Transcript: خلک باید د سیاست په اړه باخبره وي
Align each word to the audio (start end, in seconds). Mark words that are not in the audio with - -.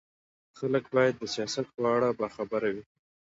خلک 0.57 0.83
باید 0.95 1.15
د 1.17 1.23
سیاست 1.35 1.65
په 1.75 1.81
اړه 1.95 2.09
باخبره 2.19 2.69
وي 2.75 2.83